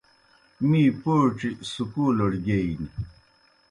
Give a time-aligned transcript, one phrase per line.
[0.67, 2.89] می پوڇیْ سکولڑ گیئی نیْ۔